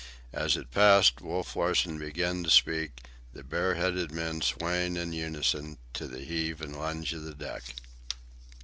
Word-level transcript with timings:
As 0.33 0.57
it 0.57 0.71
passed, 0.71 1.21
Wolf 1.21 1.55
Larsen 1.55 1.99
began 1.99 2.43
to 2.43 2.49
speak, 2.49 3.01
the 3.33 3.43
bare 3.43 3.75
headed 3.75 4.11
men 4.11 4.41
swaying 4.41 4.97
in 4.97 5.13
unison, 5.13 5.77
to 5.93 6.07
the 6.07 6.21
heave 6.21 6.59
and 6.59 6.75
lunge 6.75 7.13
of 7.13 7.21
the 7.21 7.35
deck. 7.35 7.75